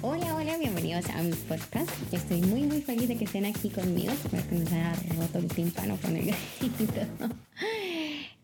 Hola, 0.00 0.36
hola, 0.36 0.56
bienvenidos 0.58 1.10
a 1.10 1.20
mi 1.24 1.32
podcast. 1.32 1.90
Estoy 2.12 2.40
muy, 2.42 2.62
muy 2.62 2.82
feliz 2.82 3.08
de 3.08 3.16
que 3.16 3.24
estén 3.24 3.44
aquí 3.46 3.68
conmigo. 3.68 4.12
Espero 4.12 4.48
que 4.48 4.54
no 4.54 4.64
se 4.64 4.76
haya 4.76 4.94
roto 5.16 5.38
el 5.38 5.48
tímpano 5.48 5.96
con 6.00 6.16
el 6.16 6.26
grito. 6.26 7.00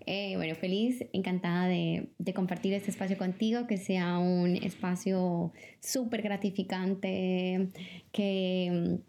Eh, 0.06 0.36
bueno, 0.36 0.54
feliz, 0.54 1.02
encantada 1.14 1.66
de, 1.66 2.10
de, 2.18 2.34
compartir 2.34 2.74
este 2.74 2.90
espacio 2.90 3.16
contigo, 3.16 3.66
que 3.66 3.78
sea 3.78 4.18
un 4.18 4.54
espacio 4.56 5.50
súper 5.80 6.20
gratificante, 6.20 7.70
que 8.12 9.00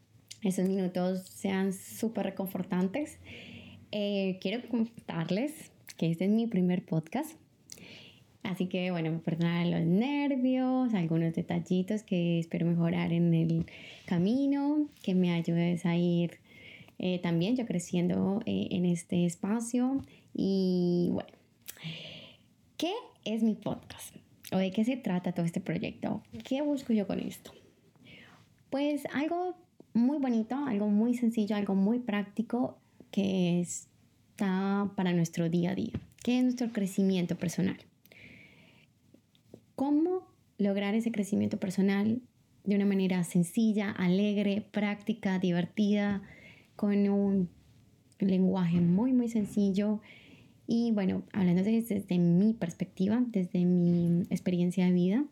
mm, 0.41 0.47
esos 0.47 0.69
minutos 0.69 1.27
sean 1.27 1.73
súper 1.73 2.27
reconfortantes. 2.27 3.19
Eh, 3.91 4.37
quiero 4.39 4.65
contarles 4.69 5.73
que 5.97 6.11
este 6.11 6.25
es 6.25 6.31
mi 6.31 6.47
primer 6.47 6.85
podcast. 6.85 7.37
Así 8.45 8.67
que 8.67 8.91
bueno, 8.91 9.19
perdonar 9.23 9.65
los 9.67 9.81
nervios, 9.81 10.93
algunos 10.93 11.33
detallitos 11.33 12.03
que 12.03 12.39
espero 12.39 12.65
mejorar 12.65 13.11
en 13.11 13.33
el 13.33 13.65
camino, 14.05 14.87
que 15.01 15.15
me 15.15 15.33
ayudes 15.33 15.85
a 15.85 15.95
ir 15.95 16.39
eh, 16.99 17.19
también 17.19 17.55
yo 17.55 17.65
creciendo 17.65 18.41
eh, 18.45 18.67
en 18.71 18.85
este 18.85 19.25
espacio. 19.25 20.03
Y 20.33 21.09
bueno, 21.11 21.29
¿qué 22.77 22.93
es 23.23 23.43
mi 23.43 23.55
podcast? 23.55 24.15
¿O 24.51 24.57
de 24.57 24.71
qué 24.71 24.85
se 24.85 24.95
trata 24.95 25.31
todo 25.31 25.45
este 25.45 25.59
proyecto? 25.59 26.21
¿Qué 26.47 26.61
busco 26.61 26.93
yo 26.93 27.07
con 27.07 27.19
esto? 27.19 27.51
Pues 28.69 29.03
algo 29.13 29.55
muy 29.93 30.19
bonito, 30.19 30.55
algo 30.55 30.87
muy 30.87 31.15
sencillo, 31.15 31.55
algo 31.55 31.75
muy 31.75 31.99
práctico 31.99 32.77
que 33.11 33.59
está 33.59 34.91
para 34.95 35.13
nuestro 35.13 35.49
día 35.49 35.71
a 35.71 35.75
día, 35.75 35.93
que 36.23 36.37
es 36.37 36.43
nuestro 36.43 36.71
crecimiento 36.71 37.37
personal. 37.37 37.77
¿Cómo 39.75 40.27
lograr 40.57 40.95
ese 40.95 41.11
crecimiento 41.11 41.59
personal 41.59 42.21
de 42.63 42.75
una 42.75 42.85
manera 42.85 43.23
sencilla, 43.23 43.91
alegre, 43.91 44.65
práctica, 44.71 45.37
divertida, 45.39 46.21
con 46.75 47.09
un 47.09 47.49
lenguaje 48.19 48.79
muy, 48.79 49.11
muy 49.11 49.27
sencillo? 49.27 49.99
Y 50.67 50.91
bueno, 50.91 51.23
hablando 51.33 51.63
desde, 51.63 52.17
mi 52.17 52.53
perspectiva, 52.53 53.23
desde 53.27 53.65
mi 53.65 54.23
experiencia 54.29 54.85
de 54.85 54.91
vida, 54.93 55.25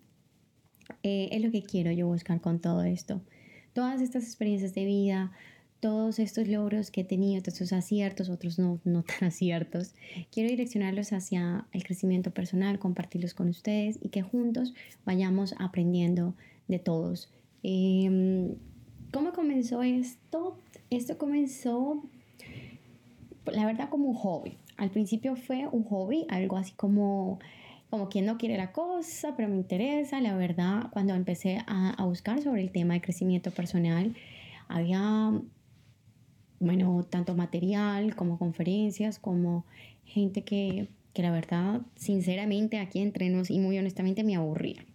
eh, 1.01 1.29
es 1.31 1.41
lo 1.41 1.49
que 1.49 1.63
quiero 1.63 1.91
yo 1.91 2.07
buscar 2.07 2.41
con 2.41 2.59
todo 2.59 2.83
esto. 2.83 3.21
Todas 3.73 4.01
estas 4.01 4.23
experiencias 4.23 4.75
de 4.75 4.85
vida, 4.85 5.31
todos 5.83 6.17
estos 6.19 6.47
logros 6.47 6.91
que 6.91 7.01
he 7.01 7.03
tenido, 7.03 7.41
todos 7.41 7.55
estos 7.55 7.73
aciertos, 7.73 8.29
otros 8.29 8.57
no, 8.57 8.79
no 8.85 9.03
tan 9.03 9.27
aciertos, 9.27 9.93
quiero 10.31 10.49
direccionarlos 10.49 11.11
hacia 11.11 11.67
el 11.73 11.83
crecimiento 11.83 12.31
personal, 12.31 12.79
compartirlos 12.79 13.33
con 13.33 13.49
ustedes 13.49 13.99
y 14.01 14.07
que 14.07 14.21
juntos 14.21 14.73
vayamos 15.05 15.53
aprendiendo 15.59 16.35
de 16.69 16.79
todos. 16.79 17.29
Em, 17.63 18.55
¿Cómo 19.11 19.33
comenzó 19.33 19.83
esto? 19.83 20.57
Esto 20.89 21.17
comenzó, 21.17 22.01
la 23.51 23.65
verdad, 23.65 23.89
como 23.89 24.07
un 24.07 24.15
hobby. 24.15 24.55
Al 24.77 24.89
principio 24.89 25.35
fue 25.35 25.67
un 25.69 25.83
hobby, 25.83 26.25
algo 26.29 26.55
así 26.55 26.71
como 26.77 27.39
como 27.89 28.07
quien 28.07 28.25
no 28.25 28.37
quiere 28.37 28.57
la 28.57 28.71
cosa, 28.71 29.35
pero 29.35 29.49
me 29.49 29.57
interesa. 29.57 30.21
La 30.21 30.35
verdad, 30.37 30.89
cuando 30.93 31.13
empecé 31.13 31.57
a, 31.67 31.89
a 31.89 32.05
buscar 32.05 32.41
sobre 32.41 32.61
el 32.61 32.71
tema 32.71 32.93
de 32.93 33.01
crecimiento 33.01 33.51
personal, 33.51 34.15
había 34.67 35.33
bueno, 36.63 37.05
tanto 37.09 37.35
material 37.35 38.15
como 38.15 38.39
conferencias, 38.39 39.19
como 39.19 39.65
gente 40.05 40.43
que, 40.43 40.87
la 41.15 41.31
verdad, 41.31 41.81
sinceramente, 41.95 42.79
aquí 42.79 42.99
entre 42.99 43.29
nos 43.29 43.49
y 43.49 43.59
muy 43.59 43.77
honestamente 43.77 44.23
me 44.23 44.35
aburría. 44.35 44.85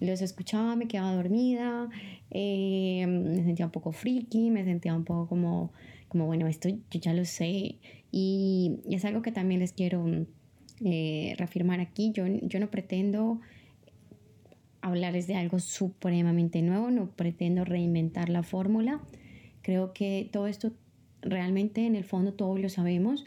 Los 0.00 0.22
escuchaba, 0.22 0.76
me 0.76 0.86
quedaba 0.86 1.14
dormida, 1.14 1.88
eh, 2.30 3.04
me 3.06 3.42
sentía 3.42 3.66
un 3.66 3.72
poco 3.72 3.92
friki, 3.92 4.50
me 4.50 4.64
sentía 4.64 4.94
un 4.94 5.04
poco 5.04 5.28
como, 5.28 5.72
como 6.08 6.26
bueno, 6.26 6.46
esto 6.46 6.68
yo 6.68 7.00
ya 7.00 7.12
lo 7.12 7.24
sé. 7.24 7.76
Y, 8.12 8.80
es 8.88 9.04
algo 9.04 9.22
que 9.22 9.32
también 9.32 9.60
les 9.60 9.72
quiero 9.72 10.06
eh, 10.84 11.34
reafirmar 11.36 11.80
aquí. 11.80 12.12
Yo, 12.12 12.26
yo 12.26 12.60
no 12.60 12.70
pretendo 12.70 13.40
hablarles 14.80 15.26
de 15.26 15.34
algo 15.34 15.58
supremamente 15.58 16.62
nuevo, 16.62 16.90
no 16.90 17.10
pretendo 17.10 17.64
reinventar 17.64 18.28
la 18.28 18.42
fórmula. 18.42 19.00
Creo 19.62 19.92
que 19.92 20.28
todo 20.32 20.46
esto 20.46 20.72
realmente 21.22 21.86
en 21.86 21.96
el 21.96 22.04
fondo 22.04 22.34
todos 22.34 22.60
lo 22.60 22.68
sabemos, 22.68 23.26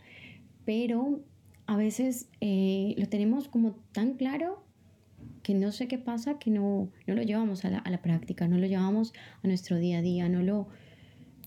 pero 0.66 1.22
a 1.68 1.78
veces 1.78 2.30
eh, 2.42 2.96
lo 2.98 3.08
tenemos 3.08 3.48
como 3.48 3.76
tan 3.92 4.14
claro 4.14 4.64
que 5.44 5.54
no 5.54 5.72
sé 5.72 5.88
qué 5.88 5.98
pasa, 5.98 6.38
que 6.38 6.52
no, 6.52 6.90
no 7.08 7.16
lo 7.16 7.24
llevamos 7.24 7.66
a 7.66 7.70
la, 7.70 7.80
a 7.80 7.90
la, 7.90 8.02
práctica, 8.02 8.48
no 8.48 8.58
lo 8.58 8.68
llevamos 8.68 9.14
a 9.44 9.48
nuestro 9.48 9.78
día 9.78 10.00
a 10.00 10.02
día, 10.02 10.30
no 10.30 10.44
lo, 10.44 10.68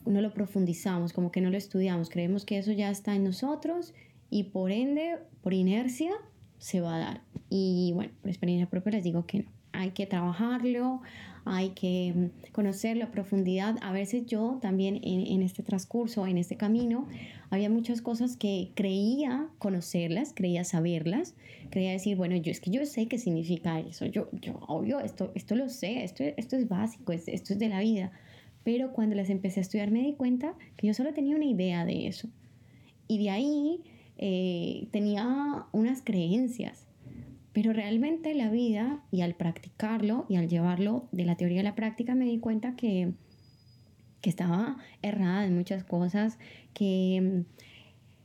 no 0.07 0.21
lo 0.21 0.33
profundizamos, 0.33 1.13
como 1.13 1.31
que 1.31 1.41
no 1.41 1.51
lo 1.51 1.57
estudiamos, 1.57 2.11
creemos 2.11 2.45
que 2.45 2.59
eso 2.59 2.73
ya 2.73 2.91
está 2.91 3.15
en 3.15 3.25
nosotros 3.25 3.95
y 4.31 4.45
por 4.45 4.73
ende, 4.73 5.19
por 5.43 5.55
inercia, 5.55 6.13
se 6.59 6.81
va 6.81 6.97
a 6.97 6.99
dar. 6.99 7.23
Y 7.51 7.93
bueno, 7.95 8.13
por 8.21 8.31
experiencia 8.31 8.69
propia 8.69 8.93
les 8.93 9.05
digo 9.05 9.27
que 9.27 9.41
no 9.41 9.51
hay 9.73 9.91
que 9.91 10.07
trabajarlo, 10.07 11.03
hay 11.45 11.71
que 11.71 12.13
mm, 12.15 12.53
conocerlo 12.53 13.05
a 13.05 13.11
profundidad. 13.11 13.77
A 13.83 13.93
veces 13.93 14.27
yo 14.27 14.59
también 14.61 15.01
en, 15.03 15.43
este 15.43 15.63
transcurso, 15.63 16.27
en 16.27 16.39
este 16.39 16.57
camino, 16.57 17.07
había 17.51 17.71
muchas 17.71 18.01
cosas 18.01 18.37
que 18.37 18.71
creía 18.75 19.49
conocerlas, 19.59 20.33
creía 20.35 20.65
saberlas, 20.65 21.35
creía 21.71 21.93
decir, 21.93 22.17
bueno, 22.17 22.37
yo 22.37 22.51
es 22.51 22.61
que 22.61 22.71
yo 22.71 22.85
sé 22.87 23.07
qué 23.07 23.19
significa 23.19 23.81
eso, 23.81 24.07
yo, 24.07 24.29
yo 24.33 24.59
obvio, 24.67 25.01
esto, 25.01 25.31
esto 25.35 25.55
lo 25.55 25.69
sé, 25.69 26.05
esto, 26.05 26.25
esto 26.37 26.57
es 26.57 26.69
básico, 26.69 27.13
esto 27.13 27.53
es 27.53 27.59
de 27.59 27.69
la 27.69 27.81
vida. 27.81 28.13
Pero 28.65 28.93
cuando 28.93 29.15
las 29.15 29.29
empecé 29.29 29.61
a 29.61 29.63
estudiar 29.63 29.91
me 29.91 30.01
di 30.01 30.15
cuenta 30.15 30.55
que 30.77 30.87
yo 30.87 30.95
solo 30.95 31.13
tenía 31.13 31.37
una 31.37 31.45
idea 31.45 31.85
de 31.85 32.07
eso. 32.07 32.29
Y 33.07 33.23
de 33.23 33.31
ahí 33.31 33.81
eh, 34.17 34.89
tenía 34.91 35.67
unas 35.73 36.01
creencias 36.01 36.87
pero 37.55 37.73
realmente 37.73 38.35
la 38.35 38.51
vida 38.51 39.01
y 39.13 39.23
al 39.23 39.35
practicarlo 39.37 40.27
y 40.29 40.37
al 40.37 40.49
llevarlo 40.49 41.09
de 41.13 41.25
la 41.25 41.37
teoría 41.37 41.61
a 41.61 41.65
la 41.65 41.77
práctica 41.77 42.17
me 42.17 42.25
di 42.25 42.39
cuenta 42.41 42.75
que, 42.75 43.13
que 44.21 44.29
estaba 44.29 44.77
errada 45.03 45.47
en 45.47 45.55
muchas 45.55 45.85
cosas, 45.85 46.39
que 46.75 47.45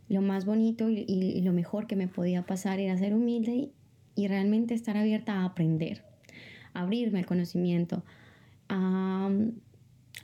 mm, 0.10 0.14
lo 0.14 0.22
más 0.24 0.46
bonito 0.46 0.90
y, 0.90 1.40
lo 1.42 1.54
mejor 1.54 1.86
que 1.86 1.96
me 1.96 2.08
podía 2.08 2.42
pasar 2.48 2.80
era 2.80 2.98
ser 2.98 3.14
humilde 3.14 3.70
y, 4.16 4.28
realmente 4.28 4.74
estar 4.74 4.98
abierta 4.98 5.34
a 5.34 5.46
aprender, 5.46 6.04
a 6.74 6.82
abrirme 6.82 7.20
al 7.20 7.28
conocimiento, 7.28 8.04
a, 8.68 9.30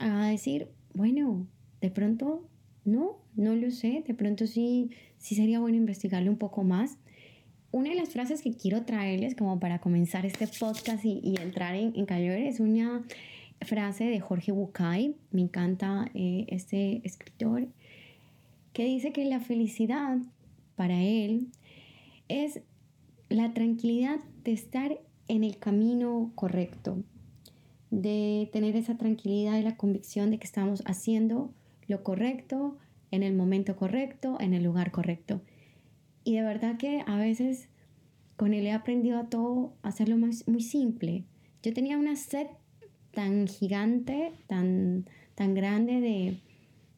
a 0.00 0.26
decir, 0.26 0.68
bueno, 0.94 1.46
de 1.80 1.92
pronto 1.92 2.48
no, 2.84 3.18
no 3.36 3.54
lo 3.54 3.70
sé, 3.70 4.02
de 4.04 4.14
pronto 4.14 4.48
sí, 4.48 4.90
sí 5.16 5.36
sería 5.36 5.60
bueno 5.60 5.76
investigarle 5.76 6.28
un 6.28 6.38
poco 6.38 6.64
más 6.64 6.98
una 7.72 7.90
de 7.90 7.96
las 7.96 8.10
frases 8.10 8.42
que 8.42 8.54
quiero 8.54 8.82
traerles 8.82 9.34
como 9.34 9.60
para 9.60 9.80
comenzar 9.80 10.24
este 10.24 10.46
podcast 10.46 11.04
y, 11.04 11.34
entrar 11.40 11.74
en, 11.74 11.92
en 11.94 12.06
es 12.10 12.60
una 12.60 13.04
frase 13.62 14.04
de 14.04 14.20
Jorge 14.20 14.52
Bucay, 14.52 15.16
me 15.30 15.42
encanta 15.42 16.10
eh, 16.14 16.46
este 16.48 17.00
escritor, 17.04 17.66
que 18.72 18.84
dice 18.84 19.12
que 19.12 19.24
la 19.24 19.40
felicidad 19.40 20.18
para 20.76 21.02
él 21.02 21.48
es 22.28 22.60
la 23.28 23.52
tranquilidad 23.54 24.20
de 24.44 24.52
estar 24.52 24.98
en 25.28 25.44
el 25.44 25.58
camino 25.58 26.32
correcto, 26.34 27.02
de 27.90 28.48
tener 28.52 28.76
esa 28.76 28.96
tranquilidad 28.96 29.58
y 29.58 29.62
la 29.62 29.76
convicción 29.76 30.30
de 30.30 30.38
que 30.38 30.46
estamos 30.46 30.82
haciendo 30.86 31.50
lo 31.88 32.02
correcto, 32.02 32.76
en 33.10 33.22
el 33.22 33.34
momento 33.34 33.76
correcto, 33.76 34.36
en 34.40 34.52
el 34.52 34.64
lugar 34.64 34.90
correcto. 34.90 35.40
Y 36.26 36.34
de 36.34 36.42
verdad 36.42 36.76
que 36.76 37.04
a 37.06 37.16
veces 37.18 37.68
con 38.36 38.52
él 38.52 38.66
he 38.66 38.72
aprendido 38.72 39.16
a 39.16 39.28
todo, 39.28 39.74
hacerlo 39.82 40.16
muy 40.18 40.60
simple. 40.60 41.22
Yo 41.62 41.72
tenía 41.72 41.96
una 41.96 42.16
sed 42.16 42.48
tan 43.12 43.46
gigante, 43.46 44.32
tan, 44.48 45.04
tan 45.36 45.54
grande 45.54 46.00
de, 46.00 46.40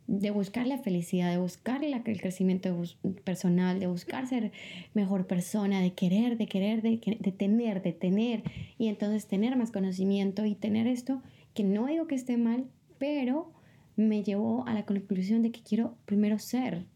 de 0.07 0.31
buscar 0.31 0.67
la 0.67 0.79
felicidad, 0.79 1.31
de 1.31 1.37
buscar 1.37 1.85
el 1.85 2.01
crecimiento 2.03 2.75
personal, 3.23 3.79
de 3.79 3.87
buscar 3.87 4.27
ser 4.27 4.51
mejor 4.95 5.27
persona, 5.27 5.83
de 5.83 5.93
querer, 5.93 6.39
de 6.39 6.47
querer, 6.47 6.81
de, 6.81 6.99
de, 7.21 7.33
tener, 7.33 7.83
de 7.83 7.93
tener, 7.93 8.43
y 8.79 8.89
entonces 8.89 9.27
tener 9.27 9.55
más 9.57 9.73
conocimiento 9.73 10.47
y 10.47 10.55
tener 10.55 10.87
esto, 10.87 11.23
que 11.53 11.65
no 11.65 11.85
digo 11.85 12.07
que 12.07 12.15
esté 12.15 12.39
mal, 12.39 12.65
pero 12.97 13.53
me 13.95 14.23
llevó 14.23 14.67
a 14.67 14.73
la 14.73 14.87
conclusión 14.87 15.43
de 15.43 15.51
que 15.51 15.61
quiero 15.61 15.99
primero 16.07 16.39
ser, 16.39 16.87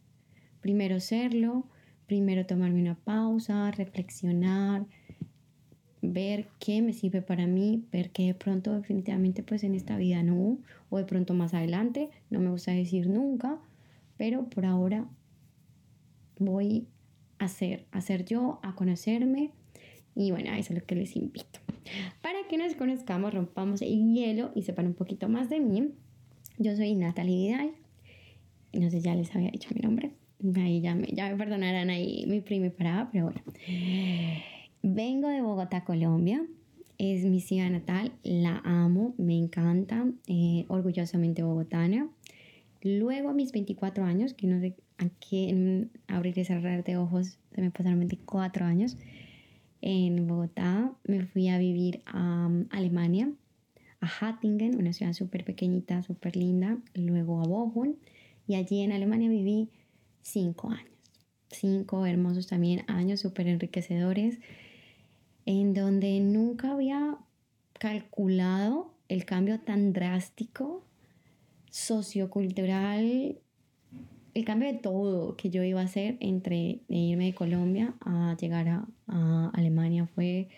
primero 0.62 0.98
serlo, 0.98 1.66
primero 2.12 2.44
tomarme 2.44 2.78
una 2.78 2.94
pausa, 2.94 3.70
reflexionar, 3.70 4.84
ver 6.02 6.46
qué 6.58 6.82
me 6.82 6.92
sirve 6.92 7.22
para 7.22 7.46
mí, 7.46 7.86
ver 7.90 8.10
que 8.10 8.24
de 8.26 8.34
pronto 8.34 8.74
definitivamente 8.74 9.42
pues 9.42 9.64
en 9.64 9.74
esta 9.74 9.96
vida 9.96 10.22
no, 10.22 10.58
o 10.90 10.98
de 10.98 11.06
pronto 11.06 11.32
más 11.32 11.54
adelante, 11.54 12.10
no 12.28 12.38
me 12.38 12.50
gusta 12.50 12.72
decir 12.72 13.06
nunca, 13.06 13.58
pero 14.18 14.44
por 14.50 14.66
ahora 14.66 15.08
voy 16.38 16.86
a 17.38 17.46
hacer, 17.46 17.86
a 17.92 18.02
ser 18.02 18.26
yo, 18.26 18.60
a 18.62 18.74
conocerme 18.74 19.52
y 20.14 20.32
bueno, 20.32 20.52
eso 20.52 20.74
es 20.74 20.80
lo 20.80 20.84
que 20.84 20.96
les 20.96 21.16
invito. 21.16 21.60
Para 22.20 22.46
que 22.46 22.58
nos 22.58 22.74
conozcamos, 22.74 23.32
rompamos 23.32 23.80
el 23.80 24.12
hielo 24.12 24.52
y 24.54 24.64
sepan 24.64 24.88
un 24.88 24.94
poquito 24.94 25.30
más 25.30 25.48
de 25.48 25.60
mí. 25.60 25.94
Yo 26.58 26.76
soy 26.76 26.94
Natalie 26.94 27.48
Vidal. 27.48 27.72
No 28.74 28.90
sé, 28.90 29.00
ya 29.00 29.14
les 29.14 29.34
había 29.34 29.50
dicho 29.50 29.70
mi 29.74 29.80
nombre. 29.80 30.12
Ahí 30.56 30.80
ya 30.80 30.94
me, 30.94 31.08
ya 31.12 31.30
me 31.30 31.36
perdonarán 31.36 31.90
ahí 31.90 32.24
mi 32.26 32.40
prima 32.40 32.66
y 32.66 32.70
parada, 32.70 33.08
pero 33.10 33.26
bueno. 33.26 33.40
Vengo 34.82 35.28
de 35.28 35.42
Bogotá, 35.42 35.84
Colombia. 35.84 36.44
Es 36.98 37.24
mi 37.24 37.40
ciudad 37.40 37.70
natal, 37.70 38.12
la 38.22 38.60
amo, 38.64 39.14
me 39.18 39.36
encanta, 39.36 40.06
eh, 40.28 40.66
orgullosamente 40.68 41.42
bogotana. 41.42 42.08
Luego 42.82 43.30
a 43.30 43.32
mis 43.32 43.52
24 43.52 44.04
años, 44.04 44.34
que 44.34 44.46
no 44.46 44.60
sé 44.60 44.74
a 44.98 45.08
qué 45.08 45.88
abrir 46.06 46.36
y 46.38 46.44
cerrar 46.44 46.84
de 46.84 46.96
ojos, 46.96 47.38
se 47.54 47.60
me 47.60 47.70
pasaron 47.70 47.98
24 48.00 48.64
años, 48.64 48.96
en 49.80 50.28
Bogotá 50.28 50.92
me 51.04 51.26
fui 51.26 51.48
a 51.48 51.58
vivir 51.58 52.02
a 52.06 52.46
um, 52.46 52.66
Alemania, 52.70 53.32
a 54.00 54.06
Hattingen, 54.06 54.76
una 54.76 54.92
ciudad 54.92 55.12
súper 55.12 55.44
pequeñita, 55.44 56.02
súper 56.02 56.36
linda, 56.36 56.78
luego 56.94 57.40
a 57.40 57.46
Bochum 57.46 57.94
y 58.46 58.54
allí 58.54 58.80
en 58.80 58.92
Alemania 58.92 59.28
viví 59.28 59.70
5 60.22 60.70
años. 60.70 60.92
Cinco 61.50 62.06
hermosos 62.06 62.46
también 62.46 62.84
años 62.88 63.20
súper 63.20 63.46
enriquecedores 63.46 64.38
en 65.44 65.74
donde 65.74 66.20
nunca 66.20 66.72
había 66.72 67.18
calculado 67.78 68.94
el 69.08 69.24
cambio 69.24 69.60
tan 69.60 69.92
drástico 69.92 70.84
sociocultural, 71.70 73.38
el 74.34 74.44
cambio 74.44 74.72
de 74.72 74.78
todo 74.78 75.36
que 75.36 75.50
yo 75.50 75.62
iba 75.62 75.80
a 75.80 75.84
hacer 75.84 76.16
entre 76.20 76.80
irme 76.88 77.26
de 77.26 77.34
Colombia 77.34 77.94
a 78.00 78.36
llegar 78.40 78.68
a, 78.68 79.50
Alemania 79.52 80.06
fue, 80.06 80.48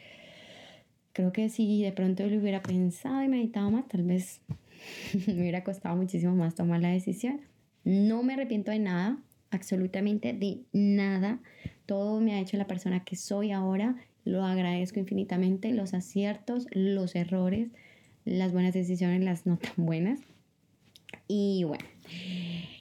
creo 1.12 1.32
que 1.32 1.48
si 1.48 1.82
de 1.82 1.90
pronto 1.90 2.24
lo 2.26 2.38
hubiera 2.38 2.62
pensado 2.62 3.22
y 3.22 3.28
meditado 3.28 3.70
más, 3.70 3.88
tal 3.88 4.04
vez 4.04 4.40
me 5.26 5.34
hubiera 5.34 5.64
costado 5.64 5.96
muchísimo 5.96 6.36
más 6.36 6.54
tomar 6.54 6.80
la 6.80 6.90
decisión. 6.90 7.40
No 7.82 8.22
me 8.22 8.34
arrepiento 8.34 8.70
de 8.70 8.78
nada, 8.78 9.18
absolutamente 9.54 10.32
de 10.32 10.60
nada. 10.72 11.40
Todo 11.86 12.20
me 12.20 12.34
ha 12.34 12.40
hecho 12.40 12.56
la 12.56 12.66
persona 12.66 13.04
que 13.04 13.16
soy 13.16 13.52
ahora 13.52 13.96
lo 14.24 14.42
agradezco 14.42 15.00
infinitamente, 15.00 15.72
los 15.72 15.92
aciertos, 15.92 16.66
los 16.70 17.14
errores, 17.14 17.68
las 18.24 18.52
buenas 18.52 18.72
decisiones, 18.72 19.20
las 19.20 19.46
no 19.46 19.58
tan 19.58 19.72
buenas. 19.76 20.20
Y 21.28 21.64
bueno, 21.64 21.84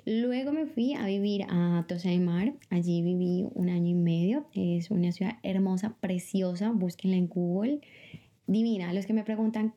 luego 0.05 0.53
me 0.53 0.65
fui 0.65 0.93
a 0.93 1.05
vivir 1.05 1.45
a 1.49 1.83
Tosa 1.87 2.09
de 2.09 2.19
Mar. 2.19 2.53
Allí 2.69 3.01
viví 3.01 3.45
un 3.53 3.69
año 3.69 3.89
y 3.89 3.93
medio. 3.93 4.47
Es 4.53 4.89
una 4.89 5.11
ciudad 5.11 5.37
hermosa, 5.43 5.95
preciosa. 5.99 6.71
Búsquenla 6.71 7.17
en 7.17 7.27
Google. 7.27 7.81
Divina. 8.47 8.93
Los 8.93 9.05
que 9.05 9.13
me 9.13 9.23
preguntan, 9.23 9.73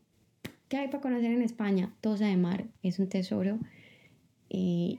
¿qué 0.68 0.76
hay 0.76 0.86
para 0.86 1.00
conocer 1.00 1.32
en 1.32 1.42
España? 1.42 1.92
Tosa 2.00 2.26
de 2.26 2.36
Mar 2.36 2.64
es 2.82 3.00
un 3.00 3.08
tesoro 3.08 3.58
eh, 4.50 4.98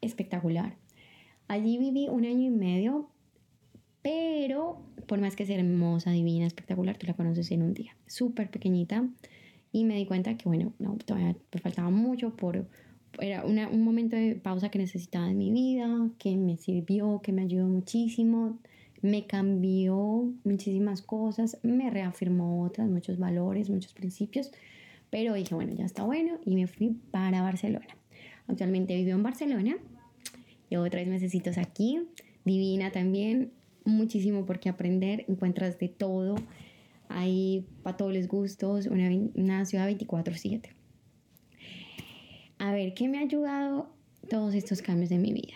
espectacular. 0.00 0.76
Allí 1.48 1.78
viví 1.78 2.08
un 2.08 2.24
año 2.24 2.46
y 2.46 2.50
medio 2.50 3.10
pero 4.06 4.78
por 5.08 5.20
más 5.20 5.34
que 5.34 5.46
sea 5.46 5.58
hermosa, 5.58 6.12
divina, 6.12 6.46
espectacular, 6.46 6.96
tú 6.96 7.08
la 7.08 7.14
conoces 7.14 7.50
en 7.50 7.62
un 7.62 7.74
día. 7.74 7.96
Súper 8.06 8.48
pequeñita. 8.50 9.04
Y 9.72 9.82
me 9.82 9.96
di 9.96 10.06
cuenta 10.06 10.36
que, 10.36 10.44
bueno, 10.48 10.74
no, 10.78 10.96
todavía 11.04 11.34
me 11.52 11.60
faltaba 11.60 11.90
mucho 11.90 12.36
por... 12.36 12.68
Era 13.18 13.44
un 13.44 13.82
momento 13.82 14.14
de 14.14 14.36
pausa 14.36 14.68
que 14.68 14.78
necesitaba 14.78 15.28
en 15.28 15.38
mi 15.38 15.50
vida, 15.50 16.08
que 16.20 16.36
me 16.36 16.56
sirvió, 16.56 17.20
que 17.20 17.32
me 17.32 17.42
ayudó 17.42 17.66
muchísimo, 17.66 18.60
me 19.02 19.26
cambió 19.26 20.32
muchísimas 20.44 21.02
cosas, 21.02 21.58
me 21.64 21.90
reafirmó 21.90 22.62
otras, 22.62 22.88
muchos 22.88 23.18
valores, 23.18 23.70
muchos 23.70 23.92
principios, 23.92 24.52
pero 25.10 25.34
dije, 25.34 25.52
bueno, 25.56 25.72
ya 25.74 25.84
está 25.84 26.04
bueno 26.04 26.38
y 26.44 26.54
me 26.54 26.68
fui 26.68 26.96
para 27.10 27.42
Barcelona. 27.42 27.88
Actualmente 28.46 28.94
vivo 28.94 29.16
en 29.16 29.22
Barcelona, 29.24 29.76
llevo 30.70 30.88
tres 30.90 31.06
meses 31.08 31.34
aquí, 31.58 32.00
divina 32.44 32.92
también, 32.92 33.52
muchísimo 33.84 34.44
por 34.46 34.58
qué 34.60 34.68
aprender, 34.68 35.24
encuentras 35.28 35.78
de 35.78 35.88
todo, 35.88 36.36
hay 37.08 37.66
para 37.82 37.96
todos 37.96 38.14
los 38.14 38.26
gustos, 38.28 38.86
una, 38.86 39.08
una 39.34 39.64
ciudad 39.64 39.88
24/7. 39.88 40.70
A 42.58 42.72
ver, 42.72 42.94
¿qué 42.94 43.08
me 43.08 43.18
ha 43.18 43.22
ayudado 43.22 43.90
todos 44.28 44.54
estos 44.54 44.82
cambios 44.82 45.10
de 45.10 45.18
mi 45.18 45.32
vida? 45.32 45.54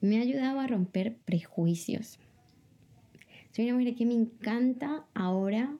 Me 0.00 0.18
ha 0.18 0.22
ayudado 0.22 0.60
a 0.60 0.66
romper 0.66 1.16
prejuicios. 1.24 2.18
Soy 3.52 3.66
una 3.66 3.78
mujer 3.78 3.94
que 3.94 4.06
me 4.06 4.14
encanta 4.14 5.06
ahora 5.14 5.76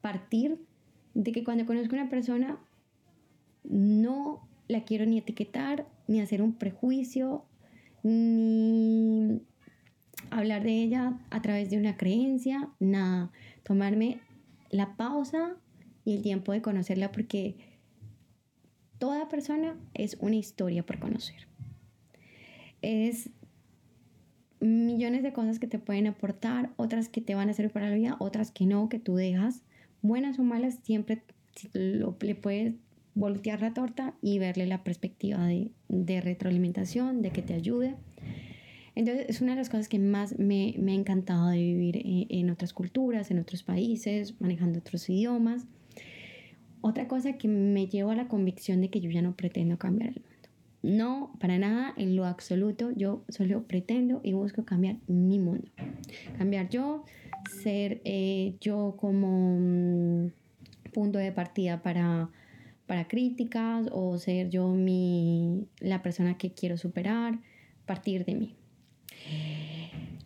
partir 0.00 0.58
de 1.14 1.32
que 1.32 1.44
cuando 1.44 1.66
conozco 1.66 1.94
a 1.94 2.00
una 2.00 2.10
persona 2.10 2.58
no 3.64 4.46
la 4.68 4.84
quiero 4.84 5.06
ni 5.06 5.18
etiquetar, 5.18 5.86
ni 6.08 6.20
hacer 6.20 6.42
un 6.42 6.54
prejuicio, 6.54 7.44
ni 8.02 9.42
hablar 10.30 10.62
de 10.62 10.82
ella 10.82 11.18
a 11.30 11.42
través 11.42 11.70
de 11.70 11.78
una 11.78 11.96
creencia, 11.96 12.70
nada, 12.80 13.30
tomarme 13.62 14.20
la 14.70 14.96
pausa 14.96 15.56
y 16.04 16.16
el 16.16 16.22
tiempo 16.22 16.52
de 16.52 16.62
conocerla 16.62 17.12
porque 17.12 17.56
toda 18.98 19.28
persona 19.28 19.76
es 19.94 20.16
una 20.20 20.36
historia 20.36 20.84
por 20.84 20.98
conocer. 20.98 21.46
Es 22.80 23.30
millones 24.60 25.22
de 25.22 25.32
cosas 25.32 25.58
que 25.58 25.66
te 25.66 25.78
pueden 25.78 26.06
aportar, 26.06 26.70
otras 26.76 27.08
que 27.08 27.20
te 27.20 27.34
van 27.34 27.50
a 27.50 27.52
servir 27.52 27.72
para 27.72 27.90
la 27.90 27.96
vida, 27.96 28.16
otras 28.20 28.50
que 28.50 28.64
no, 28.64 28.88
que 28.88 28.98
tú 28.98 29.16
dejas. 29.16 29.62
Buenas 30.02 30.38
o 30.38 30.44
malas, 30.44 30.78
siempre 30.82 31.22
le 31.74 32.34
puedes 32.34 32.74
voltear 33.14 33.60
la 33.60 33.74
torta 33.74 34.14
y 34.22 34.38
verle 34.38 34.66
la 34.66 34.84
perspectiva 34.84 35.46
de, 35.46 35.70
de 35.88 36.20
retroalimentación, 36.20 37.22
de 37.22 37.30
que 37.30 37.42
te 37.42 37.54
ayude. 37.54 37.94
Entonces 38.94 39.26
es 39.28 39.40
una 39.40 39.52
de 39.52 39.58
las 39.58 39.70
cosas 39.70 39.88
que 39.88 39.98
más 39.98 40.38
me, 40.38 40.74
me 40.78 40.92
ha 40.92 40.94
encantado 40.94 41.48
de 41.48 41.58
vivir 41.58 41.96
en, 41.98 42.26
en, 42.28 42.50
otras 42.50 42.72
culturas, 42.72 43.30
en 43.30 43.38
otros 43.38 43.62
países, 43.62 44.40
manejando 44.40 44.80
otros 44.80 45.08
idiomas. 45.08 45.66
Otra 46.82 47.08
cosa 47.08 47.34
que 47.34 47.48
me 47.48 47.86
lleva 47.86 48.12
a 48.12 48.16
la 48.16 48.28
convicción 48.28 48.80
de 48.80 48.90
que 48.90 49.00
yo 49.00 49.10
ya 49.10 49.22
no 49.22 49.34
pretendo 49.34 49.78
cambiar 49.78 50.10
el 50.10 50.16
mundo. 50.16 50.32
No, 50.82 51.32
para 51.38 51.58
nada, 51.58 51.94
en 51.96 52.16
lo 52.16 52.26
absoluto, 52.26 52.90
yo 52.90 53.22
solo 53.28 53.62
pretendo 53.62 54.20
y 54.24 54.32
busco 54.32 54.64
cambiar 54.64 54.96
mi 55.06 55.38
mundo. 55.38 55.68
Cambiar 56.36 56.68
yo, 56.68 57.04
ser 57.62 58.00
eh, 58.04 58.56
yo 58.60 58.96
como 58.98 59.58
mm, 59.60 60.32
punto 60.92 61.20
de 61.20 61.30
partida 61.30 61.82
para, 61.82 62.30
para 62.92 63.08
críticas 63.08 63.88
o 63.90 64.18
ser 64.18 64.50
yo 64.50 64.68
mi, 64.68 65.66
la 65.80 66.02
persona 66.02 66.36
que 66.36 66.52
quiero 66.52 66.76
superar, 66.76 67.38
partir 67.86 68.26
de 68.26 68.34
mí. 68.34 68.54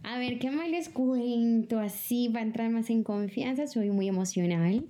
A 0.02 0.18
ver, 0.18 0.40
¿qué 0.40 0.50
más 0.50 0.68
les 0.68 0.88
cuento? 0.88 1.78
Así, 1.78 2.28
para 2.28 2.44
entrar 2.44 2.68
más 2.70 2.90
en 2.90 3.04
confianza, 3.04 3.68
soy 3.68 3.92
muy 3.92 4.08
emocional. 4.08 4.84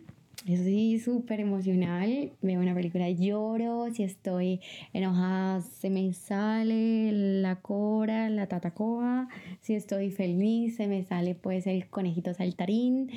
Soy 0.47 0.99
súper 0.99 1.41
emocional. 1.41 2.33
Veo 2.41 2.63
una 2.63 2.75
película, 2.75 3.11
lloro. 3.11 3.93
Si 3.93 4.05
estoy 4.05 4.63
enojada, 4.95 5.61
se 5.61 5.91
me 5.91 6.15
sale 6.15 7.13
la 7.13 7.57
cora, 7.57 8.31
la 8.31 8.47
tatacoa. 8.47 9.29
Si 9.61 9.75
estoy 9.75 10.11
feliz, 10.11 10.77
se 10.77 10.87
me 10.87 11.05
sale 11.05 11.35
pues 11.35 11.67
el 11.67 11.91
conejito 11.91 12.33
saltarín. 12.33 13.11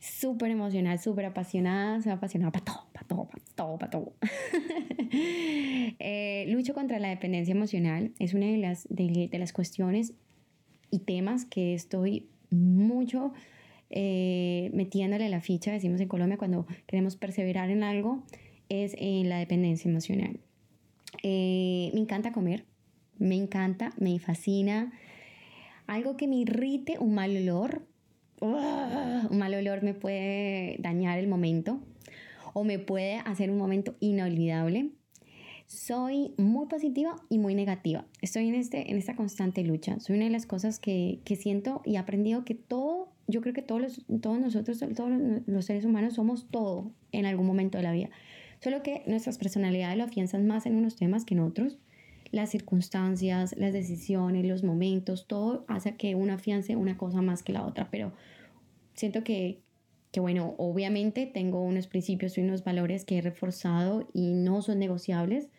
Súper 0.00 0.50
emocional, 0.50 0.98
súper 0.98 1.24
apasionada. 1.24 2.02
Soy 2.02 2.12
apasionada 2.12 2.52
para 2.52 2.64
todo, 2.66 2.84
todo, 3.06 3.28
todo, 3.54 3.78
todo. 3.90 4.12
Eh, 5.98 6.44
lucho 6.48 6.74
contra 6.74 6.98
la 6.98 7.08
dependencia 7.08 7.52
emocional. 7.52 8.12
Es 8.18 8.34
una 8.34 8.46
de 8.46 8.58
las, 8.58 8.86
de, 8.90 9.28
de 9.30 9.38
las 9.38 9.52
cuestiones 9.52 10.12
y 10.90 11.00
temas 11.00 11.44
que 11.44 11.74
estoy 11.74 12.28
mucho 12.50 13.32
eh, 13.90 14.70
metiéndole 14.74 15.28
la 15.28 15.40
ficha, 15.40 15.72
decimos 15.72 16.00
en 16.00 16.08
Colombia, 16.08 16.38
cuando 16.38 16.66
queremos 16.86 17.16
perseverar 17.16 17.70
en 17.70 17.82
algo, 17.82 18.24
es 18.68 18.94
en 18.98 19.28
la 19.28 19.38
dependencia 19.38 19.88
emocional. 19.88 20.40
Eh, 21.22 21.90
me 21.94 22.00
encanta 22.00 22.32
comer, 22.32 22.64
me 23.18 23.36
encanta, 23.36 23.92
me 23.98 24.18
fascina. 24.18 24.92
Algo 25.86 26.16
que 26.16 26.26
me 26.26 26.36
irrite, 26.36 26.98
un 26.98 27.14
mal 27.14 27.36
olor. 27.36 27.86
un 28.40 29.38
mal 29.38 29.54
olor 29.54 29.82
me 29.82 29.94
puede 29.94 30.76
dañar 30.78 31.18
el 31.18 31.28
momento 31.28 31.80
o 32.56 32.64
me 32.64 32.78
puede 32.78 33.16
hacer 33.16 33.50
un 33.50 33.58
momento 33.58 33.96
inolvidable. 34.00 34.88
Soy 35.66 36.32
muy 36.38 36.68
positiva 36.68 37.16
y 37.28 37.36
muy 37.36 37.54
negativa. 37.54 38.06
Estoy 38.22 38.48
en, 38.48 38.54
este, 38.54 38.90
en 38.90 38.96
esta 38.96 39.14
constante 39.14 39.62
lucha. 39.62 40.00
Soy 40.00 40.16
una 40.16 40.24
de 40.24 40.30
las 40.30 40.46
cosas 40.46 40.78
que, 40.78 41.20
que 41.26 41.36
siento 41.36 41.82
y 41.84 41.96
he 41.96 41.98
aprendido 41.98 42.46
que 42.46 42.54
todo, 42.54 43.12
yo 43.26 43.42
creo 43.42 43.52
que 43.52 43.60
todos, 43.60 44.06
todos 44.22 44.40
nosotros, 44.40 44.82
todos 44.96 45.10
los 45.44 45.66
seres 45.66 45.84
humanos 45.84 46.14
somos 46.14 46.48
todo 46.50 46.92
en 47.12 47.26
algún 47.26 47.46
momento 47.46 47.76
de 47.76 47.84
la 47.84 47.92
vida. 47.92 48.08
Solo 48.60 48.82
que 48.82 49.02
nuestras 49.06 49.36
personalidades 49.36 49.98
lo 49.98 50.04
afianzan 50.04 50.46
más 50.46 50.64
en 50.64 50.76
unos 50.76 50.96
temas 50.96 51.26
que 51.26 51.34
en 51.34 51.40
otros. 51.40 51.78
Las 52.30 52.48
circunstancias, 52.48 53.54
las 53.58 53.74
decisiones, 53.74 54.46
los 54.46 54.64
momentos, 54.64 55.26
todo 55.26 55.66
hace 55.68 55.96
que 55.96 56.14
una 56.14 56.36
afiance 56.36 56.74
una 56.74 56.96
cosa 56.96 57.20
más 57.20 57.42
que 57.42 57.52
la 57.52 57.66
otra. 57.66 57.90
Pero 57.90 58.14
siento 58.94 59.22
que, 59.24 59.60
que 60.16 60.20
bueno, 60.20 60.54
obviamente 60.56 61.26
tengo 61.26 61.62
unos 61.62 61.88
principios 61.88 62.38
y 62.38 62.40
unos 62.40 62.64
valores 62.64 63.04
que 63.04 63.18
he 63.18 63.20
reforzado 63.20 64.08
y 64.14 64.32
no 64.32 64.62
son 64.62 64.78
negociables. 64.78 65.50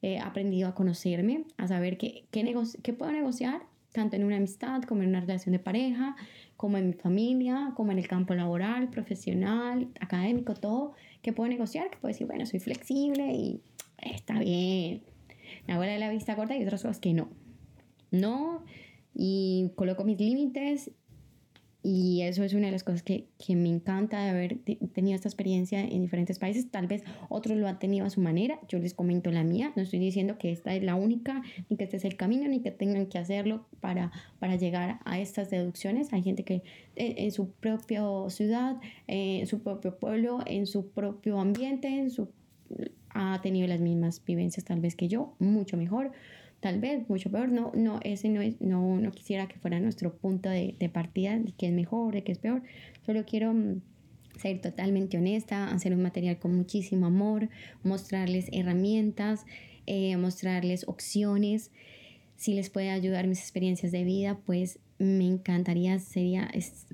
He 0.00 0.18
aprendido 0.18 0.70
a 0.70 0.74
conocerme, 0.74 1.44
a 1.58 1.68
saber 1.68 1.98
qué, 1.98 2.24
qué, 2.30 2.94
puedo 2.94 3.12
negociar, 3.12 3.60
tanto 3.92 4.16
en 4.16 4.24
una 4.24 4.38
amistad 4.38 4.80
como 4.84 5.02
en 5.02 5.10
una 5.10 5.20
relación 5.20 5.52
de 5.52 5.58
pareja, 5.58 6.16
como 6.56 6.78
en 6.78 6.86
mi 6.86 6.92
familia, 6.94 7.74
como 7.76 7.92
en 7.92 7.98
el 7.98 8.08
campo 8.08 8.32
laboral, 8.32 8.88
profesional, 8.88 9.88
académico, 10.00 10.54
todo, 10.54 10.94
que 11.20 11.34
puedo 11.34 11.50
negociar, 11.50 11.90
que 11.90 11.98
puedo 11.98 12.10
decir, 12.10 12.26
bueno, 12.26 12.46
soy 12.46 12.60
flexible 12.60 13.34
y 13.34 13.60
está 13.98 14.38
bien. 14.38 15.02
Me 15.66 15.74
hago 15.74 15.84
la 15.84 16.08
vista 16.08 16.36
corta 16.36 16.56
y 16.56 16.62
otras 16.62 16.80
cosas 16.80 17.00
que 17.00 17.12
no. 17.12 17.28
No, 18.10 18.64
y 19.12 19.72
coloco 19.74 20.04
mis 20.04 20.18
límites 20.18 20.90
y 21.88 22.22
eso 22.22 22.42
es 22.42 22.52
una 22.52 22.66
de 22.66 22.72
las 22.72 22.82
cosas 22.82 23.04
que, 23.04 23.28
que, 23.38 23.54
me 23.54 23.68
encanta 23.68 24.20
de 24.20 24.30
haber 24.30 24.58
tenido 24.92 25.14
esta 25.14 25.28
experiencia 25.28 25.80
en 25.80 26.02
diferentes 26.02 26.40
países. 26.40 26.68
Tal 26.68 26.88
vez 26.88 27.04
otros 27.28 27.56
lo 27.56 27.68
han 27.68 27.78
tenido 27.78 28.04
a 28.04 28.10
su 28.10 28.20
manera. 28.20 28.58
Yo 28.66 28.80
les 28.80 28.92
comento 28.92 29.30
la 29.30 29.44
mía. 29.44 29.72
No 29.76 29.82
estoy 29.82 30.00
diciendo 30.00 30.36
que 30.36 30.50
esta 30.50 30.74
es 30.74 30.82
la 30.82 30.96
única, 30.96 31.44
ni 31.70 31.76
que 31.76 31.84
este 31.84 31.98
es 31.98 32.04
el 32.04 32.16
camino, 32.16 32.48
ni 32.48 32.58
que 32.58 32.72
tengan 32.72 33.06
que 33.06 33.18
hacerlo 33.18 33.66
para, 33.78 34.10
para 34.40 34.56
llegar 34.56 34.98
a 35.04 35.20
estas 35.20 35.48
deducciones. 35.48 36.12
Hay 36.12 36.24
gente 36.24 36.42
que 36.42 36.64
en, 36.96 37.30
su 37.30 37.50
propia 37.50 38.02
ciudad, 38.30 38.78
en 39.06 39.46
su 39.46 39.62
propio 39.62 39.96
pueblo, 39.96 40.40
en 40.44 40.66
su 40.66 40.88
propio 40.88 41.38
ambiente, 41.38 41.86
en 41.86 42.10
su, 42.10 42.30
ha 43.10 43.40
tenido 43.42 43.68
las 43.68 43.80
mismas 43.80 44.24
vivencias 44.24 44.64
tal 44.64 44.80
vez 44.80 44.96
que 44.96 45.06
yo, 45.06 45.36
mucho 45.38 45.76
mejor 45.76 46.10
tal 46.66 46.80
vez 46.80 47.08
mucho 47.08 47.30
peor. 47.30 47.48
No, 47.48 47.70
no, 47.76 48.00
ese 48.02 48.28
no 48.28 48.40
es, 48.40 48.60
no, 48.60 48.96
no 48.96 49.12
quisiera 49.12 49.46
que 49.46 49.56
fuera 49.56 49.78
nuestro 49.78 50.16
punto 50.16 50.48
de, 50.48 50.74
partida, 50.92 51.38
de 51.38 51.52
qué 51.52 51.68
es 51.68 51.72
mejor, 51.72 52.12
de 52.12 52.24
qué 52.24 52.32
es 52.32 52.38
peor. 52.38 52.60
Solo 53.04 53.24
quiero 53.24 53.54
mm, 53.54 53.82
ser 54.36 54.60
totalmente 54.60 55.16
honesta, 55.16 55.70
hacer 55.70 55.94
un 55.94 56.02
material 56.02 56.40
con 56.40 56.56
muchísimo 56.56 57.06
amor, 57.06 57.50
mostrarles 57.84 58.48
herramientas, 58.50 59.46
eh, 59.86 60.16
mostrarles 60.16 60.88
opciones. 60.88 61.70
Si 62.34 62.54
les 62.54 62.68
puede 62.68 62.90
ayudar 62.90 63.28
mis 63.28 63.38
experiencias 63.38 63.92
de 63.92 64.02
vida, 64.02 64.36
pues 64.44 64.80
me 64.98 65.28
encantaría, 65.28 66.00
sería, 66.00 66.50
es, 66.52 66.86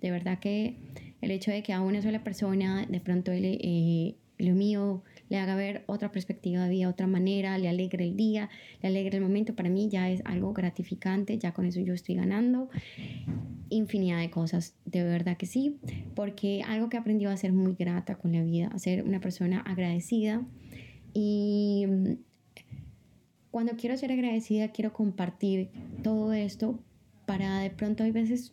de 0.00 0.10
verdad 0.10 0.40
que 0.40 0.74
el 1.20 1.30
hecho 1.30 1.52
de 1.52 1.62
que 1.62 1.72
a 1.72 1.82
una 1.82 2.02
sola 2.02 2.24
persona 2.24 2.84
de 2.84 2.98
pronto 2.98 3.30
eh, 3.32 4.16
lo 4.38 4.54
mío 4.56 5.04
le 5.30 5.38
haga 5.38 5.54
ver 5.54 5.84
otra 5.86 6.12
perspectiva 6.12 6.64
de 6.64 6.70
vida, 6.70 6.88
otra 6.88 7.06
manera, 7.06 7.56
le 7.56 7.68
alegre 7.68 8.04
el 8.04 8.16
día, 8.16 8.50
le 8.82 8.88
alegre 8.88 9.16
el 9.16 9.22
momento, 9.22 9.54
para 9.54 9.70
mí 9.70 9.88
ya 9.88 10.10
es 10.10 10.20
algo 10.26 10.52
gratificante, 10.52 11.38
ya 11.38 11.52
con 11.52 11.64
eso 11.64 11.80
yo 11.80 11.94
estoy 11.94 12.16
ganando 12.16 12.68
infinidad 13.70 14.18
de 14.18 14.30
cosas, 14.30 14.74
de 14.84 15.04
verdad 15.04 15.36
que 15.36 15.46
sí, 15.46 15.78
porque 16.14 16.62
algo 16.66 16.88
que 16.88 16.96
he 16.96 17.00
aprendido 17.00 17.30
a 17.30 17.36
ser 17.36 17.52
muy 17.52 17.74
grata 17.74 18.16
con 18.16 18.32
la 18.32 18.42
vida, 18.42 18.68
a 18.72 18.78
ser 18.78 19.04
una 19.04 19.20
persona 19.20 19.60
agradecida 19.60 20.44
y 21.14 21.86
mm, 21.88 22.12
cuando 23.50 23.76
quiero 23.76 23.96
ser 23.96 24.12
agradecida 24.12 24.68
quiero 24.68 24.92
compartir 24.92 25.70
todo 26.02 26.32
esto 26.32 26.80
para 27.26 27.60
de 27.60 27.70
pronto 27.70 28.02
hay 28.02 28.10
veces 28.10 28.52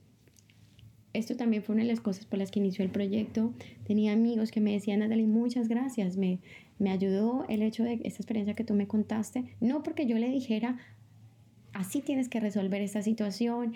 esto 1.13 1.35
también 1.35 1.63
fue 1.63 1.73
una 1.73 1.83
de 1.83 1.89
las 1.89 1.99
cosas 1.99 2.25
por 2.25 2.37
las 2.37 2.51
que 2.51 2.59
inició 2.59 2.85
el 2.85 2.91
proyecto. 2.91 3.51
Tenía 3.85 4.13
amigos 4.13 4.51
que 4.51 4.61
me 4.61 4.73
decían, 4.73 4.99
Natalie, 4.99 5.25
muchas 5.25 5.67
gracias, 5.67 6.15
me, 6.15 6.39
me 6.79 6.91
ayudó 6.91 7.45
el 7.49 7.61
hecho 7.61 7.83
de 7.83 7.93
esta 8.03 8.21
experiencia 8.21 8.55
que 8.55 8.63
tú 8.63 8.73
me 8.73 8.87
contaste, 8.87 9.45
no 9.59 9.83
porque 9.83 10.05
yo 10.05 10.17
le 10.17 10.29
dijera, 10.29 10.77
así 11.73 12.01
tienes 12.01 12.29
que 12.29 12.39
resolver 12.39 12.81
esta 12.81 13.01
situación, 13.01 13.73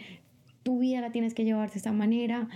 tu 0.64 0.80
vida 0.80 1.02
la 1.02 1.12
tienes 1.12 1.34
que 1.34 1.44
llevar 1.44 1.72
de 1.72 1.78
esta 1.78 1.92
manera, 1.92 2.50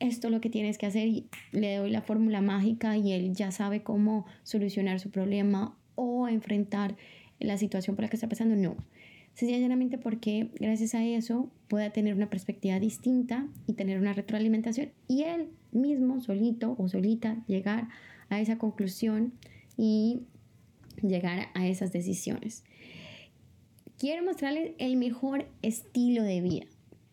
esto 0.00 0.26
es 0.26 0.32
lo 0.32 0.40
que 0.40 0.50
tienes 0.50 0.78
que 0.78 0.86
hacer 0.86 1.06
y 1.06 1.26
le 1.52 1.76
doy 1.76 1.90
la 1.90 2.02
fórmula 2.02 2.40
mágica 2.40 2.96
y 2.96 3.12
él 3.12 3.34
ya 3.34 3.52
sabe 3.52 3.82
cómo 3.82 4.26
solucionar 4.42 4.98
su 4.98 5.10
problema 5.10 5.76
o 5.94 6.26
enfrentar 6.26 6.96
la 7.38 7.56
situación 7.56 7.94
por 7.94 8.04
la 8.04 8.08
que 8.08 8.16
está 8.16 8.28
pasando, 8.28 8.56
no. 8.56 8.76
Sencillamente 9.34 9.96
porque 9.98 10.50
gracias 10.60 10.94
a 10.94 11.04
eso 11.04 11.50
pueda 11.68 11.90
tener 11.90 12.14
una 12.14 12.28
perspectiva 12.28 12.78
distinta 12.78 13.46
y 13.66 13.74
tener 13.74 13.98
una 13.98 14.12
retroalimentación 14.12 14.90
y 15.08 15.22
él 15.22 15.48
mismo, 15.70 16.20
solito 16.20 16.74
o 16.78 16.88
solita, 16.88 17.42
llegar 17.46 17.88
a 18.28 18.40
esa 18.40 18.58
conclusión 18.58 19.32
y 19.76 20.22
llegar 21.02 21.48
a 21.54 21.66
esas 21.66 21.92
decisiones. 21.92 22.64
Quiero 23.98 24.24
mostrarles 24.24 24.72
el 24.78 24.96
mejor 24.96 25.48
estilo 25.62 26.22
de 26.22 26.40
vida, 26.40 26.66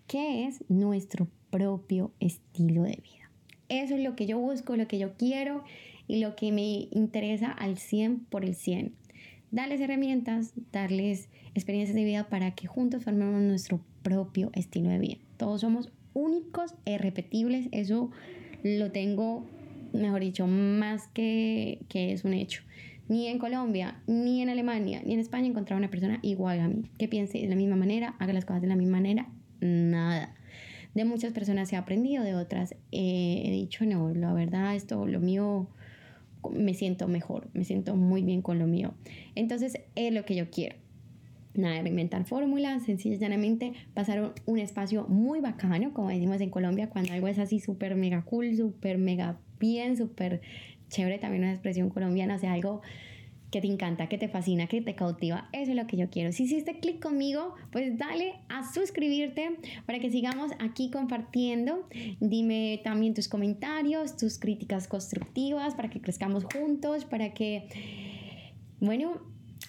que 0.07 0.45
es 0.45 0.63
nuestro 0.69 1.27
propio 1.49 2.11
estilo 2.19 2.83
de 2.83 2.99
vida. 3.01 3.29
Eso 3.69 3.95
es 3.95 4.01
lo 4.01 4.15
que 4.15 4.25
yo 4.25 4.39
busco, 4.39 4.75
lo 4.75 4.87
que 4.87 4.97
yo 4.97 5.13
quiero 5.15 5.63
y 6.07 6.19
lo 6.19 6.35
que 6.35 6.51
me 6.51 6.87
interesa 6.91 7.51
al 7.51 7.77
100 7.77 8.25
por 8.25 8.43
el 8.43 8.55
100. 8.55 8.93
Darles 9.51 9.81
herramientas, 9.81 10.53
darles 10.71 11.29
experiencias 11.53 11.95
de 11.95 12.03
vida 12.03 12.29
para 12.29 12.55
que 12.55 12.67
juntos 12.67 13.03
formemos 13.03 13.41
nuestro 13.41 13.79
propio 14.01 14.49
estilo 14.53 14.89
de 14.89 14.99
vida. 14.99 15.17
Todos 15.37 15.61
somos 15.61 15.91
únicos 16.13 16.73
e 16.85 16.93
irrepetibles, 16.93 17.67
eso 17.71 18.09
lo 18.63 18.91
tengo 18.91 19.45
mejor 19.93 20.21
dicho, 20.21 20.47
más 20.47 21.07
que, 21.09 21.79
que 21.89 22.13
es 22.13 22.23
un 22.23 22.33
hecho. 22.33 22.63
Ni 23.07 23.27
en 23.27 23.39
Colombia, 23.39 24.01
ni 24.05 24.41
en 24.41 24.49
Alemania, 24.49 25.01
ni 25.03 25.13
en 25.13 25.19
España 25.19 25.47
he 25.47 25.49
encontrado 25.49 25.79
una 25.79 25.89
persona 25.89 26.19
igual 26.21 26.59
a 26.59 26.67
mí, 26.67 26.83
que 26.99 27.07
piense 27.07 27.39
de 27.39 27.47
la 27.47 27.55
misma 27.55 27.75
manera, 27.75 28.15
haga 28.19 28.33
las 28.33 28.45
cosas 28.45 28.61
de 28.61 28.67
la 28.67 28.75
misma 28.75 28.97
manera, 28.97 29.27
nada. 29.61 30.35
De 30.93 31.05
muchas 31.05 31.33
personas 31.33 31.71
he 31.73 31.75
aprendido, 31.75 32.23
de 32.23 32.35
otras 32.35 32.75
he 32.91 33.49
dicho, 33.51 33.85
no, 33.85 34.13
la 34.13 34.33
verdad, 34.33 34.75
esto, 34.75 35.07
lo 35.07 35.19
mío, 35.19 35.67
me 36.51 36.73
siento 36.73 37.07
mejor, 37.07 37.49
me 37.53 37.63
siento 37.63 37.95
muy 37.95 38.23
bien 38.23 38.41
con 38.41 38.59
lo 38.59 38.67
mío. 38.67 38.93
Entonces, 39.35 39.79
es 39.95 40.13
lo 40.13 40.23
que 40.25 40.35
yo 40.35 40.49
quiero. 40.49 40.75
Nada 41.55 41.81
de 41.81 41.89
inventar 41.89 42.25
fórmulas, 42.25 42.83
sencillamente 42.83 43.73
pasar 43.93 44.33
un 44.45 44.59
espacio 44.59 45.07
muy 45.07 45.41
bacano, 45.41 45.93
como 45.93 46.09
decimos 46.09 46.41
en 46.41 46.51
Colombia, 46.51 46.89
cuando 46.89 47.13
algo 47.13 47.27
es 47.27 47.39
así 47.39 47.59
súper 47.59 47.95
mega 47.95 48.21
cool, 48.21 48.55
súper 48.55 48.97
mega 48.99 49.39
bien, 49.59 49.97
súper 49.97 50.41
chévere 50.89 51.19
también 51.19 51.43
una 51.43 51.53
expresión 51.53 51.89
colombiana, 51.89 52.35
o 52.35 52.39
sea, 52.39 52.53
algo 52.53 52.81
que 53.51 53.61
te 53.61 53.67
encanta, 53.67 54.07
que 54.07 54.17
te 54.17 54.27
fascina, 54.27 54.67
que 54.67 54.81
te 54.81 54.95
cautiva. 54.95 55.49
Eso 55.53 55.71
es 55.71 55.77
lo 55.77 55.87
que 55.87 55.97
yo 55.97 56.09
quiero. 56.09 56.31
Si 56.31 56.43
hiciste 56.43 56.79
clic 56.79 57.01
conmigo, 57.01 57.55
pues 57.71 57.97
dale 57.97 58.35
a 58.47 58.71
suscribirte 58.71 59.57
para 59.85 59.99
que 59.99 60.11
sigamos 60.11 60.51
aquí 60.59 60.91
compartiendo. 60.91 61.87
Dime 62.19 62.79
también 62.83 63.13
tus 63.13 63.27
comentarios, 63.27 64.17
tus 64.17 64.37
críticas 64.37 64.87
constructivas, 64.87 65.73
para 65.73 65.89
que 65.89 65.99
crezcamos 65.99 66.43
juntos, 66.43 67.05
para 67.05 67.33
que, 67.33 67.67
bueno, 68.79 69.19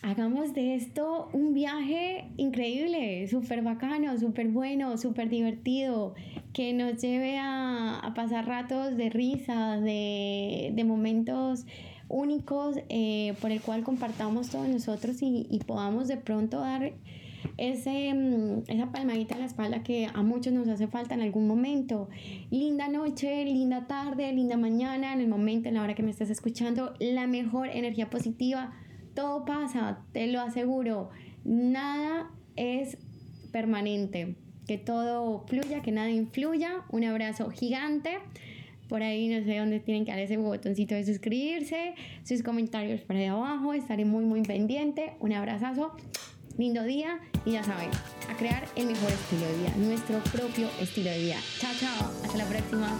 hagamos 0.02 0.52
de 0.54 0.74
esto 0.74 1.30
un 1.32 1.54
viaje 1.54 2.28
increíble, 2.36 3.26
súper 3.28 3.62
bacano, 3.62 4.18
súper 4.18 4.48
bueno, 4.48 4.98
súper 4.98 5.30
divertido, 5.30 6.14
que 6.52 6.72
nos 6.72 7.00
lleve 7.00 7.38
a, 7.38 8.12
pasar 8.14 8.46
ratos 8.46 8.96
de 8.96 9.10
risa, 9.10 9.80
de, 9.80 10.82
momentos 10.86 11.66
únicos 12.08 12.76
eh, 12.88 13.34
por 13.40 13.52
el 13.52 13.60
cual 13.60 13.84
compartamos 13.84 14.50
todos 14.50 14.68
nosotros 14.68 15.22
y, 15.22 15.46
y 15.48 15.60
podamos 15.60 16.08
de 16.08 16.16
pronto 16.16 16.58
dar 16.58 16.92
ese, 17.56 18.12
mm, 18.12 18.62
esa 18.66 18.90
palmadita 18.90 19.34
en 19.34 19.40
la 19.40 19.46
espalda 19.46 19.82
que 19.82 20.08
a 20.12 20.22
muchos 20.22 20.52
nos 20.52 20.68
hace 20.68 20.88
falta 20.88 21.14
en 21.14 21.20
algún 21.20 21.46
momento. 21.46 22.08
Linda 22.50 22.88
noche, 22.88 23.44
linda 23.44 23.86
tarde, 23.86 24.32
linda 24.32 24.56
mañana, 24.56 25.12
en 25.12 25.20
el 25.20 25.28
momento, 25.28 25.68
en 25.68 25.74
la 25.74 25.82
hora 25.82 25.94
que 25.94 26.02
me 26.02 26.10
estés 26.10 26.30
escuchando, 26.30 26.94
la 26.98 27.26
mejor 27.26 27.68
energía 27.68 28.10
positiva 28.10 28.72
todo 29.14 29.44
pasa, 29.44 30.04
te 30.12 30.26
lo 30.26 30.40
aseguro. 30.40 31.10
Nada 31.44 32.30
es 32.56 32.96
permanente. 33.52 34.36
Que 34.70 34.78
todo 34.78 35.44
fluya, 35.48 35.82
que 35.82 35.90
nada 35.90 36.10
influya. 36.10 36.84
Un 36.90 37.02
abrazo 37.02 37.50
gigante. 37.50 38.20
Por 38.88 39.02
ahí 39.02 39.26
no 39.26 39.44
sé 39.44 39.58
dónde 39.58 39.80
tienen 39.80 40.04
que 40.04 40.12
dar 40.12 40.20
ese 40.20 40.36
botoncito 40.36 40.94
de 40.94 41.04
suscribirse. 41.04 41.96
Sus 42.22 42.44
comentarios 42.44 43.00
por 43.00 43.16
ahí 43.16 43.24
abajo. 43.24 43.74
Estaré 43.74 44.04
muy, 44.04 44.24
muy 44.24 44.42
pendiente. 44.42 45.14
Un 45.18 45.32
abrazazo. 45.32 45.90
Lindo 46.56 46.84
día. 46.84 47.18
Y 47.44 47.50
ya 47.50 47.64
saben, 47.64 47.90
a 48.28 48.36
crear 48.36 48.64
el 48.76 48.86
mejor 48.86 49.10
estilo 49.10 49.44
de 49.44 49.58
vida. 49.58 49.74
Nuestro 49.76 50.18
propio 50.30 50.68
estilo 50.80 51.10
de 51.10 51.18
vida. 51.18 51.38
Chao, 51.58 51.72
chao. 51.76 52.08
Hasta 52.22 52.38
la 52.38 52.44
próxima. 52.44 52.96